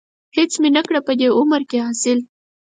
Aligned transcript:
هېڅ 0.37 0.51
مې 0.61 0.69
نه 0.75 0.81
کړه 0.87 0.99
په 1.07 1.13
دې 1.19 1.27
عمر 1.39 1.61
کې 1.69 1.77
حاصل. 1.85 2.19